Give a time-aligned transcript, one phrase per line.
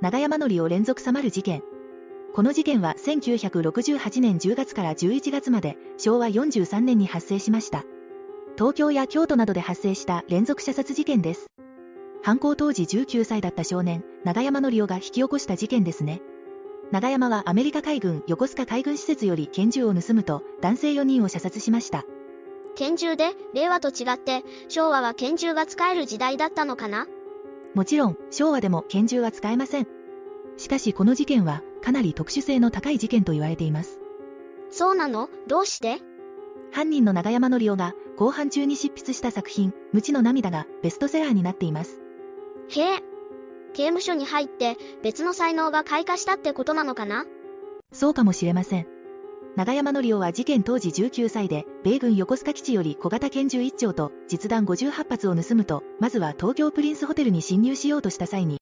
[0.00, 1.62] 長山則を連続さまる事件。
[2.32, 7.84] この事件は1968年10月から11月まで昭和43年に発生しました。
[8.56, 11.46] 東京や京都などで発生した連続射殺事件です。
[12.22, 16.20] 犯行当時19歳だった少年、長山則夫が引き起こした事件ですね。
[16.92, 22.04] 長山はアメリカ海軍横須賀海軍施設より拳銃を盗むと男性4人を射殺しました。
[22.76, 27.08] 拳銃で、令和と違って、昭和は拳銃が使える時代だったのかな？
[27.74, 29.86] もちろん、昭和でも拳銃は使えません。
[30.56, 34.00] しかしこの事件は、かなり特殊性の高い事件と言われています。
[34.70, 35.28] そうなの？
[35.46, 36.00] どうして？
[36.72, 42.00] 犯人の長山則夫が、後半中に執筆した作品、無知の涙がベストセラーになっています。
[42.70, 43.02] へえ。
[43.74, 47.26] 刑務所に入って別の才能が開花したってことなのかな？
[47.92, 48.86] そうかもしれません。
[49.58, 58.56] 長山則夫は事件当時19歳で、米軍横須賀基地より小型拳銃1丁と実弾58発を盗むと、まずは東京プリンスホテルに侵入しようとした際に、